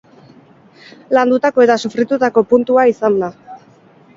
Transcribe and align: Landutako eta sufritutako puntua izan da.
Landutako 1.17 1.65
eta 1.67 1.75
sufritutako 1.83 2.43
puntua 2.55 2.87
izan 2.93 3.21
da. 3.27 3.31